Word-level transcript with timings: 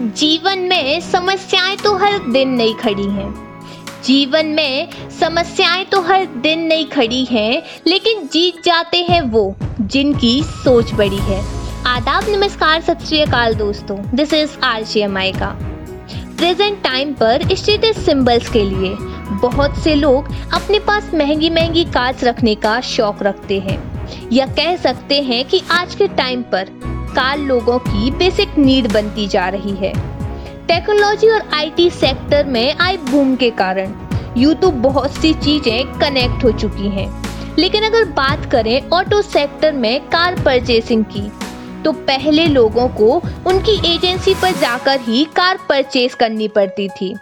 जीवन 0.00 0.58
में 0.58 1.00
समस्याएँ 1.00 1.76
तो 1.76 1.94
हर 1.96 2.18
दिन 2.28 2.48
नहीं 2.48 2.74
खड़ी 2.74 3.04
हैं। 3.04 3.30
जीवन 4.04 4.46
में 4.46 4.88
समस्याएँ 5.20 5.84
तो 5.84 6.00
हर 6.00 6.26
दिन 6.26 6.60
नहीं 6.60 6.86
खड़ी 6.86 7.24
हैं, 7.24 7.62
लेकिन 7.86 8.26
जीत 8.26 8.62
जाते 8.64 8.96
हैं 9.02 9.20
वो, 9.20 9.56
जिनकी 9.80 10.42
सोच 10.42 10.92
बड़ी 10.94 11.16
है। 11.16 11.40
आदाब, 11.86 12.28
नमस्कार, 12.28 12.80
सत 12.80 12.98
श्रीकाल 13.04 13.54
दोस्तों। 13.54 13.98
This 14.14 14.32
is 14.32 14.50
R 14.64 14.82
G 14.82 15.00
M 15.00 15.18
I 15.18 15.32
का। 15.32 15.48
प्रेजेंट 16.36 16.82
टाइम 16.82 17.12
पर 17.12 17.56
स्टेटस 17.56 18.04
सिंबल्स 18.06 18.50
के 18.50 18.62
लिए 18.62 18.94
बहुत 19.42 19.78
से 19.78 19.94
लोग 19.94 20.28
अपने 20.54 20.78
पास 20.78 21.10
महँगी 21.14 21.50
महँगी 21.50 21.84
कार्स 21.84 22.24
रखने 22.24 22.54
का 22.54 22.80
शौक 22.80 23.22
रखते 23.22 23.58
हैं। 23.58 23.78
या 24.32 24.46
कह 24.46 24.76
सकते 24.76 25.22
हैं 25.22 25.44
कि 25.44 25.62
आज 25.70 25.94
के 25.94 26.08
टाइम 26.08 26.42
पर 26.42 26.70
कार 27.14 27.38
लोगों 27.38 27.78
की 27.80 28.10
बेसिक 28.10 28.58
नीड 28.58 28.92
बनती 28.92 29.26
जा 29.28 29.48
रही 29.48 29.74
है। 29.76 29.92
टेक्नोलॉजी 30.68 31.28
और 31.30 31.48
आईटी 31.54 31.88
सेक्टर 31.90 32.46
में 32.46 32.74
आए 32.74 32.96
बूम 33.10 33.34
के 33.36 33.50
कारण 33.60 33.94
यू 34.36 34.52
तो 34.54 34.70
बहुत 34.80 35.12
सी 35.12 35.32
चीज़ें 35.34 35.98
कनेक्ट 36.00 36.44
हो 36.44 36.50
चुकी 36.52 36.88
हैं। 36.88 37.08
लेकिन 37.58 37.82
अगर 37.82 38.04
बात 38.12 38.44
करें 38.52 38.88
ऑटो 38.90 39.20
सेक्टर 39.22 39.72
में 39.74 40.00
कार 40.08 40.42
परचेसिंग 40.42 41.04
की 41.06 41.30
तो 41.84 41.92
पहले 41.92 42.46
लोगों 42.46 42.88
को 42.94 43.14
उनकी 43.46 43.80
एजेंसी 43.86 44.34
पर 44.34 44.52
जाकर 44.60 45.00
ही 45.00 45.24
कार 45.36 45.58
परचेस 45.68 46.14
करनी 46.14 46.48
पड़ती 46.48 46.88
थी। 46.90 47.14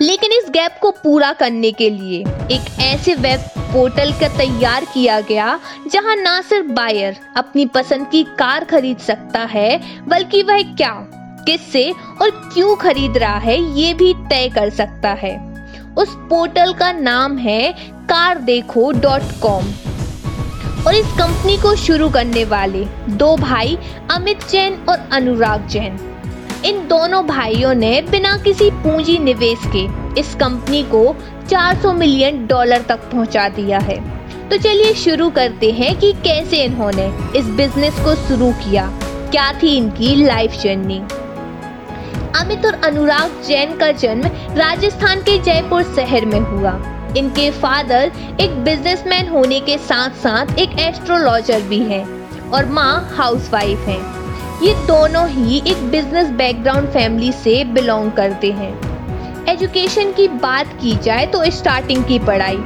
लेकिन 0.00 0.32
इस 0.32 0.50
गैप 0.50 0.78
को 0.82 0.90
पूरा 0.90 1.32
करने 1.32 1.72
के 1.72 1.90
लिए 1.90 2.20
एक 2.50 2.80
ऐसे 2.80 3.14
वेब 3.14 3.40
पोर्टल 3.72 4.12
का 4.12 4.28
तैयार 4.28 4.84
किया 4.84 5.20
गया 5.20 5.58
जहाँ 5.92 6.16
ना 6.16 6.40
सिर्फ़ 6.40 6.66
बायर 6.66 7.16
अपनी 7.36 7.66
पसंद 7.66 8.08
की 8.10 8.22
कार 8.38 8.64
खरीद 8.64 8.98
सकता 8.98 9.40
है, 9.40 9.80
बल्कि 10.08 10.42
वह 10.42 10.62
क्या, 10.62 10.92
किससे 11.46 11.90
और 12.22 12.30
क्यों 12.54 12.76
खरीद 12.76 13.16
रहा 13.16 13.38
है, 13.38 13.60
ये 13.78 13.94
भी 13.94 14.14
तय 14.14 14.48
कर 14.48 14.70
सकता 14.70 15.10
है। 15.12 15.38
उस 15.98 16.08
पोर्टल 16.30 16.72
का 16.72 16.92
नाम 16.92 17.38
है 17.38 17.72
कार 18.08 18.38
देखो 18.38 18.90
डॉट 18.92 19.22
कॉम। 19.42 19.72
और 20.86 20.94
इस 20.94 21.06
कंपनी 21.06 21.56
को 21.56 21.76
शुरू 21.76 22.08
करने 22.10 22.44
वाले 22.44 22.84
दो 23.08 23.36
भाई, 23.36 23.78
अमित 24.10 24.48
जैन 24.48 24.86
और 24.88 25.08
अनुराग 25.12 25.66
जैन। 25.66 26.09
इन 26.66 26.88
दोनों 26.88 27.26
भाइयों 27.26 27.74
ने 27.74 28.02
बिना 28.02 28.36
किसी 28.36 28.70
पूंजी 28.70 29.18
निवेश 29.18 29.58
के 29.76 29.84
इस 30.20 30.34
कंपनी 30.34 30.82
को 30.82 31.16
400 31.48 31.92
मिलियन 31.92 32.46
डॉलर 32.46 32.82
तक 32.82 32.96
पहुँचा 32.96 33.48
दिया 33.48 33.78
है। 33.78 33.96
तो 34.48 34.56
चलिए 34.56 34.94
शुरू 34.94 35.30
करते 35.30 35.70
हैं 35.70 35.98
कि 35.98 36.12
कैसे 36.12 36.64
इन्होंने 36.64 37.06
इस 37.38 37.44
बिज़नेस 37.44 38.00
को 38.00 38.14
शुरू 38.14 38.52
किया। 38.52 38.86
क्या 39.30 39.52
थी 39.52 39.76
इनकी 39.76 40.14
लाइफ 40.24 40.52
जर्नी? 40.52 40.98
अमित 42.40 42.66
और 42.66 42.74
अनुराग 42.84 43.42
जैन 43.48 43.76
का 43.76 43.92
जन्म 43.92 44.26
राजस्थान 44.56 45.20
के 45.20 45.38
जयपुर 45.38 45.82
शहर 45.82 46.24
में 46.24 46.40
हुआ। 46.40 46.78
इनके 47.16 47.50
फादर 47.50 48.12
एक 48.40 48.64
बिजनेसमैन 48.64 49.28
होने 49.28 49.60
के 49.60 49.78
साथ 49.78 50.10
साथ 50.10 50.58
एक 50.58 50.78
एस्ट्रोलॉजर 50.78 51.60
भी 51.60 51.78
हैं 51.78 52.04
और 52.50 52.66
माँ 52.66 53.14
हाउसवाइफ 53.16 53.78
हैं। 53.78 54.19
ये 54.62 54.72
दोनों 54.86 55.26
ही 55.28 55.58
एक 55.60 55.84
बिज़नेस 55.90 56.30
बैकग्राउंड 56.38 56.88
फैमिली 56.88 57.30
से 57.34 57.52
बिलोंग 57.64 58.10
करते 58.12 58.50
हैं। 58.52 59.46
एजुकेशन 59.48 60.12
की 60.12 60.26
बात 60.28 60.72
की 60.82 60.94
जाए 61.04 61.26
तो 61.26 61.42
स्टार्टिंग 61.50 62.04
की 62.04 62.18
पढ़ाई 62.18 62.58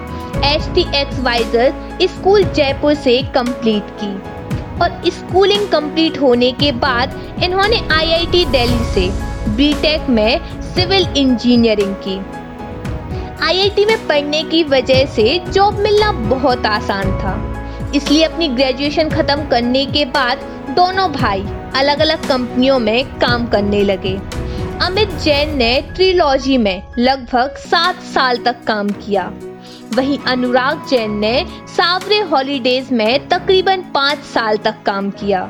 H 0.46 0.68
T 0.74 0.84
x 1.00 1.20
visor 1.20 1.72
school 2.04 2.44
Jaipur 2.46 2.94
से 2.96 3.16
कंप्लीट 3.34 3.94
की 4.02 4.12
और 4.82 5.10
स्कूलिंग 5.10 5.68
कंप्लीट 5.70 6.20
होने 6.20 6.50
के 6.54 6.72
बाद 6.80 7.40
इन्होंने 7.44 7.80
आईआईटी 7.92 8.44
दिल्ली 8.46 8.84
से 8.86 9.08
बीटेक 9.56 10.10
में 10.10 10.60
सिविल 10.74 11.08
इंजीनियरिंग 11.16 11.94
की। 12.06 12.18
आईआईटी 13.46 13.84
में 13.86 14.06
पढ़ने 14.08 14.42
की 14.44 14.64
वजह 14.66 15.04
से 15.06 15.38
जॉब 15.48 15.78
मिलना 15.80 16.12
बहुत 16.28 16.66
आसान 16.68 17.18
था, 17.18 17.40
इसलिए 17.94 18.24
अपनी 18.24 18.48
ग्रेजुएशन 18.50 19.10
खत्म 19.10 19.48
करने 19.48 19.86
के 19.86 20.04
बाद 20.12 20.50
दोनों 20.76 21.12
भाई 21.12 21.46
अलग 21.76 22.00
अलग 22.00 22.28
कंपनियों 22.28 22.78
में 22.78 23.18
काम 23.18 23.46
करने 23.46 23.82
लगे। 23.82 24.16
अमित 24.82 25.10
जैन 25.10 25.56
ने 25.56 25.80
ट्रिलॉजी 25.94 26.58
में 26.58 26.82
लगभग 26.98 27.56
सात 27.56 28.02
साल 28.02 28.36
तक 28.36 28.64
काम 28.66 28.88
किया। 28.88 29.32
वहीं 29.94 30.18
अनुराग 30.18 30.86
जैन 30.90 31.10
ने 31.10 31.46
सावरे 31.76 32.20
हॉलीडेज 32.20 32.92
में 32.92 33.28
तकरीबन 33.28 33.82
पाँच 33.94 34.18
साल 34.18 34.56
तक 34.56 34.74
काम 34.86 35.10
किया। 35.10 35.40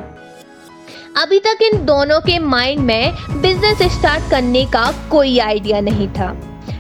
अभी 1.17 1.39
तक 1.39 1.59
इन 1.63 1.85
दोनों 1.85 2.21
के 2.21 2.39
माइंड 2.39 2.81
में 2.81 3.13
बिज़नेस 3.43 3.83
स्टार्ट 3.93 4.31
करने 4.31 4.65
का 4.65 4.93
कोई 5.11 5.39
आइडिया 5.39 5.81
नहीं 5.81 6.09
था। 6.09 6.37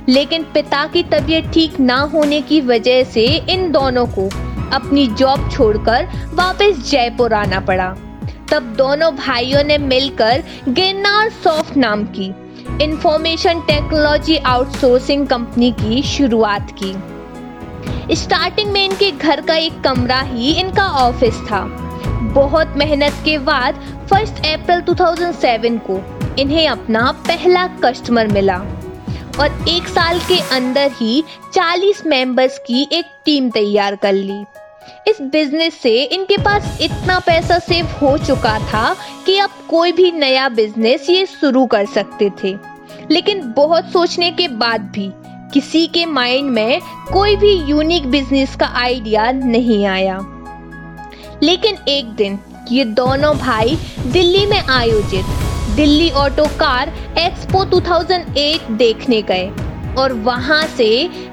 लेकिन 0.08 0.42
पिता 0.44 0.86
की 0.86 1.02
तबीयत 1.02 1.50
ठीक 1.54 1.80
ना 1.80 1.96
होने 1.96 2.40
की 2.40 2.60
वजह 2.60 3.04
से 3.04 3.24
इन 3.50 3.70
दोनों 3.72 4.06
को 4.06 4.28
अपनी 4.72 5.06
जॉब 5.06 5.50
छोड़कर 5.50 6.08
वापस 6.34 6.90
जयपुर 6.90 7.32
आना 7.32 7.60
पड़ा। 7.60 7.94
तब 8.50 8.62
दोनों 8.78 9.14
भाइयों 9.16 9.62
ने 9.64 9.78
मिलकर 9.78 10.42
गिरनार 10.68 11.30
सॉफ्ट 11.44 11.76
नाम 11.76 12.04
की 12.16 12.26
इंफॉर्मेशन 12.82 13.60
टेक्नोलॉजी 13.60 14.36
आउटसोर्सिंग 14.36 15.26
कंपनी 15.26 15.70
की 15.72 16.02
शुरुआत 16.02 16.74
की। 16.82 16.94
स्टार्टिंग 18.16 18.70
में 18.72 18.84
इनके 18.84 19.10
घर 19.10 19.40
का 19.40 19.54
एक 19.56 19.80
कमरा 19.80 20.20
ही 20.20 20.52
इनका 20.52 20.86
ऑफ़िस 21.00 21.34
था। 21.50 21.60
बहुत 22.34 22.74
मेहनत 22.76 23.22
के 23.24 23.36
बाद 23.38 23.74
फ़र्स्ट 24.10 24.46
अप्रैल 24.46 24.80
2007 24.80 25.78
को 25.90 26.00
इन्हें 26.38 26.66
अपना 26.68 27.10
पहला 27.26 27.66
कस्टमर 27.84 28.28
मिला 28.28 28.56
और 29.40 29.64
एक 29.68 29.88
साल 29.88 30.18
के 30.18 30.38
अंदर 30.54 30.90
ही 30.92 31.22
40 31.54 32.06
मेंबर्स 32.06 32.58
की 32.58 32.88
एक 32.92 33.06
टीम 33.24 33.50
तैयार 33.50 33.96
कर 33.96 34.12
ली। 34.12 34.44
इस 35.08 35.20
बिज़नेस 35.22 35.74
से 35.74 36.02
इनके 36.04 36.36
पास 36.36 36.78
इतना 36.82 37.18
पैसा 37.18 37.58
सेव 37.58 37.86
हो 38.02 38.16
चुका 38.18 38.58
था 38.58 38.96
कि 39.26 39.38
अब 39.38 39.50
कोई 39.70 39.92
भी 39.92 40.12
नया 40.12 40.48
बिज़नेस 40.48 41.10
ये 41.10 41.26
शुरू 41.26 41.66
कर 41.66 41.86
सकते 41.86 42.30
थे। 42.42 42.56
लेकिन 43.10 43.52
बहुत 43.56 43.84
सोचने 43.84 44.30
के 44.30 44.48
बाद 44.48 44.80
भी 44.80 45.10
किसी 45.52 45.86
के 45.86 46.06
माइंड 46.06 46.50
में 46.50 46.80
कोई 47.12 47.36
भी 47.36 47.52
यूनिक 47.52 48.06
बिज़नेस 48.06 48.56
का 48.56 48.66
आइडिया 48.66 49.30
नहीं 49.32 49.84
आया। 49.86 50.18
लेकिन 51.42 51.76
एक 51.88 52.06
दिन 52.06 52.38
ये 52.72 52.84
दोनों 52.84 53.36
भाई 53.38 53.78
दिल्ली 54.06 54.46
में 54.46 54.60
आयोजित 54.60 55.24
दिल्ली 55.76 56.10
ऑटो 56.10 56.44
कार 56.44 56.92
एक्सपो 57.18 57.64
2008 57.64 58.70
देखने 58.70 59.22
गए 59.22 59.48
और 59.98 60.12
वहाँ 60.12 60.66
से 60.66 60.88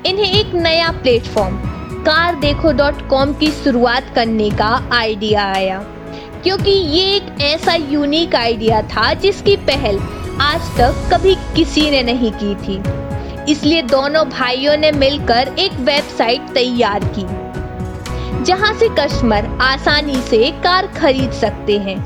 इन्हें 0.06 0.32
एक 0.34 0.54
नया 0.56 0.92
platform 0.92 1.71
car 2.02 2.36
Dekho 2.36 2.72
dot 2.72 3.08
com 3.10 3.34
की 3.34 3.48
शुरुआत 3.52 4.06
करने 4.16 4.50
का 4.50 4.68
आइडिया 4.94 5.44
आया। 5.46 5.78
क्योंकि 6.44 6.72
ये 6.72 7.04
एक 7.16 7.42
ऐसा 7.42 7.74
यूनिक 7.74 8.36
आइडिया 8.36 8.82
था 8.82 9.14
जिसकी 9.14 9.56
पहल 9.58 10.00
आज 10.42 10.70
तक 10.78 11.10
कभी 11.14 11.36
किसी 11.56 11.90
ने 11.92 12.02
नहीं 12.04 12.32
की 12.34 12.56
थी। 12.58 12.82
इसलिए 13.52 13.82
दोनों 13.82 14.24
भाइयों 14.30 14.78
ने 14.78 14.92
मिलकर 14.92 15.56
एक 15.60 15.74
वेबसाइट 15.82 16.50
तैयार 16.54 17.04
की, 17.18 17.26
जहाँ 18.44 18.74
से 18.74 18.90
कस्टमर 18.90 19.58
आसानी 19.62 20.22
से 20.22 20.52
कार 20.64 20.88
खरीद 20.98 21.32
सकते 21.32 21.78
हैं। 21.80 21.98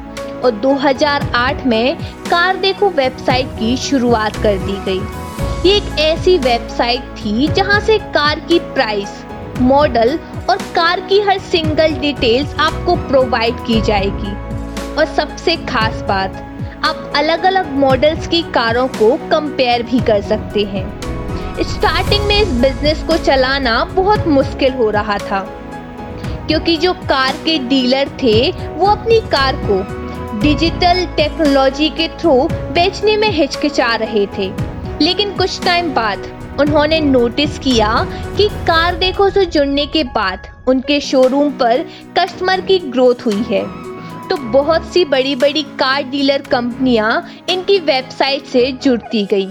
और 0.42 0.52
2008 0.62 1.66
में 1.66 1.98
कार 2.30 2.58
देखो 2.58 2.90
वेबसाइट 2.90 3.60
की 3.60 3.76
शुरुआत 3.78 4.36
कर 4.36 4.58
दी 4.58 4.78
गई। 4.86 5.70
ये 5.70 5.76
एक 5.78 6.00
ऐसी 6.00 6.38
वेबसाइट 6.38 7.16
थी 7.18 7.48
जहाँ 7.48 7.80
से 7.80 7.98
कार 7.98 8.40
की 8.40 8.60
प्राइस 8.60 9.25
मॉडल 9.60 10.18
और 10.50 10.58
कार 10.76 11.00
की 11.00 11.20
हर 11.20 11.40
सिंगल 11.42 11.94
डिटेल्स 11.96 12.56
आपको 12.60 12.96
प्रोवाइड 13.08 13.66
की 13.68 13.82
जाएगी। 13.82 14.34
और 14.96 15.06
सबसे 15.08 15.56
खास 15.66 16.02
बात, 16.02 16.36
आप 16.86 17.12
अलग 17.16 17.44
अलग 17.44 17.72
मॉडल्स 17.74 18.28
की 18.28 18.42
कारों 18.54 18.88
को 18.90 19.16
कंपेयर 19.30 19.84
भी 19.84 20.00
कर 20.00 20.22
सकते 20.22 20.64
हैं। 20.66 20.86
स्टार्टिंग 21.64 22.26
में 22.28 22.40
इस 22.42 22.52
बिज़नेस 22.62 23.04
को 23.04 23.18
चलाना 23.18 23.84
बहुत 23.86 24.28
मुश्किल 24.28 24.74
हो 24.74 24.90
रहा 24.90 25.18
था, 25.20 25.40
क्योंकि 26.48 26.78
जो 26.78 26.94
कार 26.94 27.36
के 27.46 27.58
डीलर 27.60 28.10
थे, 28.24 28.52
वो 28.52 28.88
अपनी 28.88 29.20
कार 29.32 29.56
को 29.62 29.82
डिजिटल 30.42 31.06
टेक्नोलॉजी 31.18 31.90
के 31.90 32.08
थ्रू 32.20 32.32
बेचने 32.52 33.16
में 33.18 33.30
हिचकिचा 33.32 33.96
रहे 33.96 34.26
थे। 34.38 34.52
लेकिन 35.02 35.32
कुछ 35.38 35.64
टाइम 35.64 35.94
बाद 35.94 36.28
उन्होंने 36.60 37.00
नोटिस 37.00 37.60
किया 37.60 37.94
कि 38.38 38.48
कार 38.68 38.96
देखो 38.96 39.30
से 39.30 39.46
जुड़ने 39.46 39.86
के 39.86 40.04
बाद 40.04 40.48
उनके 40.68 41.00
शोरूम 41.00 41.52
पर 41.52 41.86
कस्टमर 42.20 42.62
की 42.62 42.80
ग्रोथ 42.80 43.26
हुई 43.26 43.44
है। 43.50 43.64
तो 44.30 44.38
बहुत 44.38 44.86
सी 44.86 45.06
बड़ी 45.06 45.36
बड़ी 45.36 45.64
कार 45.80 46.04
डीलर 46.04 46.42
कंपनियाँ 46.42 47.30
इनकी 47.50 47.80
वेबसाइट 47.80 48.46
से 48.46 48.72
जुड़ती 48.72 49.26
गई। 49.26 49.50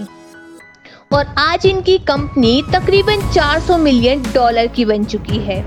और 1.13 1.25
आज 1.37 1.65
इनकी 1.65 1.97
कंपनी 1.97 2.61
तकरीबन 2.73 3.31
400 3.31 3.77
मिलियन 3.77 4.23
डॉलर 4.33 4.67
की 4.67 4.85
बन 4.85 5.03
चुकी 5.03 5.37
है। 5.37 5.63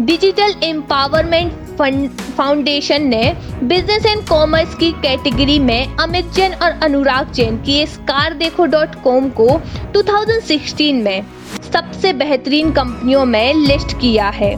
डिजिटल 0.00 0.54
एम्पावरमेंट 0.62 1.71
फाउंडेशन 1.82 3.02
ने 3.02 3.36
बिज़नेस 3.62 4.06
एंड 4.06 4.26
कॉमर्स 4.28 4.74
की 4.74 4.90
कैटेगरी 4.92 5.58
में 5.58 5.96
अमित 5.96 6.32
जैन 6.32 6.54
और 6.54 6.70
अनुराग 6.70 7.32
जैन 7.32 7.56
की 7.62 7.80
इस 7.82 7.96
कार 7.96 8.34
देखो 8.34 8.66
डॉट 8.66 8.94
कॉम 8.94 9.28
को 9.30 9.48
2016 9.92 10.92
में 10.94 11.24
सबसे 11.72 12.12
बेहतरीन 12.12 12.72
कंपनियों 12.72 13.24
में 13.24 13.54
लिस्ट 13.54 13.98
किया 14.00 14.28
है। 14.28 14.54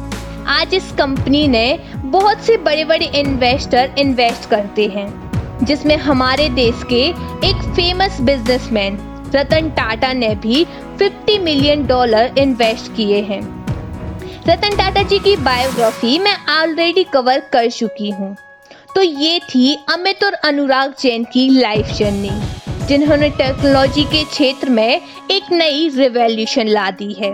आज 0.48 0.74
इस 0.74 0.92
कंपनी 0.92 1.48
ने 1.48 1.78
बहुत 1.96 2.40
से 2.40 2.56
बड़े 2.56 2.84
बड़े 2.84 3.06
इन्वेस्टर 3.06 3.94
इन्वेस्ट 3.98 4.50
करते 4.50 4.86
हैं, 4.86 5.08
जिसमें 5.64 5.96
हमारे 5.96 6.48
देश 6.48 6.82
के 6.88 7.02
एक 7.48 7.62
फ़ेमस 7.74 8.20
बिजनेसमैन 8.20 8.98
रतन 9.34 9.70
टाटा 9.70 10.12
ने 10.12 10.34
भी 10.34 10.64
50 10.98 11.38
मिलियन 11.38 11.86
डॉलर 11.86 12.34
इन्वेस्ट 12.38 12.96
किए 12.96 13.20
हैं। 13.20 13.63
रतन 14.48 14.76
टाटा 14.76 15.02
जी 15.02 15.18
की 15.18 15.34
बायोग्राफी 15.36 16.18
मैं 16.18 16.34
ऑलरेडी 16.52 17.02
कवर 17.04 17.38
कर 17.52 17.68
चुकी 17.70 18.10
हूँ। 18.10 18.34
तो 18.94 19.02
ये 19.02 19.38
थी 19.40 19.74
अमित 19.90 20.24
और 20.24 20.32
अनुराग 20.44 20.94
जैन 21.00 21.24
की 21.24 21.48
लाइफ 21.50 21.94
जर्नी 21.98 22.30
जिन्होंने 22.86 23.30
टेक्नोलॉजी 23.30 24.04
के 24.04 24.24
क्षेत्र 24.24 24.70
में 24.70 25.00
एक 25.30 25.50
नई 25.52 25.88
रिवॉल्यूशन 25.88 26.68
ला 26.68 26.90
दी 26.90 27.12
है। 27.12 27.32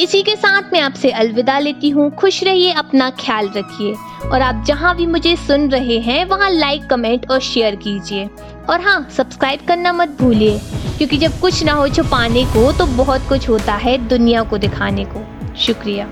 इसी 0.00 0.22
के 0.22 0.36
साथ 0.36 0.72
मैं 0.72 0.80
आपसे 0.80 1.10
अलविदा 1.12 1.58
लेती 1.58 1.90
हूँ। 1.90 2.10
खुश 2.10 2.42
रहिए, 2.44 2.72
अपना 2.72 3.10
ख्याल 3.20 3.50
रखिए। 3.56 3.94
और 4.24 4.42
आप 4.42 4.64
जहाँ 4.66 4.94
भी 4.96 5.06
मुझे 5.06 5.34
सुन 5.38 5.68
रहे 5.70 5.98
हैं, 6.00 6.24
वहाँ 6.24 6.50
लाइक 6.50 6.86
कमेंट 6.86 7.30
और 7.30 7.40
शेयर 7.40 7.76
कीजिए। 7.78 8.28
और 8.70 8.80
हाँ 8.80 9.08
सब्सक्राइब 9.16 9.66
करना 9.68 9.92
मत 9.92 10.16
भूलिए, 10.20 10.58
क्योंकि 10.98 11.16
जब 11.16 11.40
कुछ 11.40 11.64
ना 11.64 11.72
हो 11.72 11.88
छुपाने 11.88 12.44
को 12.46 12.70
तो 12.78 12.86
बहुत 12.96 13.28
कुछ 13.28 13.48
होता 13.48 13.74
है 13.76 13.98
दुनिया 14.08 14.42
को 14.42 14.58
दिखाने 14.58 15.04
को। 15.04 15.26
शुक्रिया। 15.60 16.08